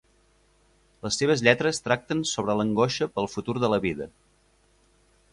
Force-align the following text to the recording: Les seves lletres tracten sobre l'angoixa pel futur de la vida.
Les 1.07 1.17
seves 1.21 1.43
lletres 1.47 1.81
tracten 1.87 2.23
sobre 2.29 2.55
l'angoixa 2.59 3.07
pel 3.17 3.29
futur 3.35 3.55
de 3.65 3.69
la 3.75 3.79
vida. 3.85 4.09